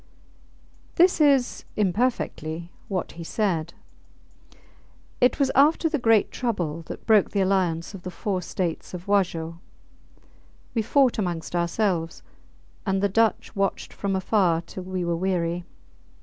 IV 0.01 0.95
This 0.95 1.21
is, 1.21 1.63
imperfectly, 1.77 2.71
what 2.87 3.11
he 3.11 3.23
said 3.23 3.75
It 5.21 5.37
was 5.37 5.51
after 5.53 5.89
the 5.89 5.99
great 5.99 6.31
trouble 6.31 6.81
that 6.87 7.05
broke 7.05 7.29
the 7.29 7.41
alliance 7.41 7.93
of 7.93 8.01
the 8.01 8.09
four 8.09 8.41
states 8.41 8.95
of 8.95 9.07
Wajo. 9.07 9.59
We 10.73 10.81
fought 10.81 11.19
amongst 11.19 11.55
ourselves, 11.55 12.23
and 12.83 12.99
the 13.03 13.09
Dutch 13.09 13.55
watched 13.55 13.93
from 13.93 14.15
afar 14.15 14.61
till 14.65 14.81
we 14.85 15.05
were 15.05 15.15
weary. 15.15 15.65